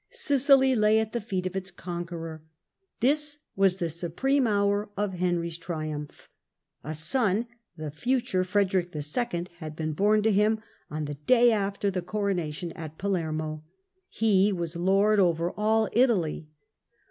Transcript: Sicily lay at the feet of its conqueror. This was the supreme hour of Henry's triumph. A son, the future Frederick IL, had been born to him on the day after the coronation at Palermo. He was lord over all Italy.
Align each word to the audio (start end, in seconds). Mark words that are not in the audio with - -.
Sicily 0.09 0.75
lay 0.75 0.97
at 0.99 1.11
the 1.11 1.21
feet 1.21 1.45
of 1.45 1.55
its 1.55 1.69
conqueror. 1.69 2.41
This 3.01 3.37
was 3.55 3.75
the 3.75 3.87
supreme 3.87 4.47
hour 4.47 4.89
of 4.97 5.13
Henry's 5.13 5.59
triumph. 5.59 6.27
A 6.83 6.95
son, 6.95 7.45
the 7.77 7.91
future 7.91 8.43
Frederick 8.43 8.89
IL, 8.95 9.43
had 9.59 9.75
been 9.75 9.93
born 9.93 10.23
to 10.23 10.31
him 10.31 10.59
on 10.89 11.05
the 11.05 11.13
day 11.29 11.51
after 11.51 11.91
the 11.91 12.01
coronation 12.01 12.71
at 12.71 12.97
Palermo. 12.97 13.63
He 14.09 14.51
was 14.51 14.75
lord 14.75 15.19
over 15.19 15.51
all 15.51 15.87
Italy. 15.93 16.47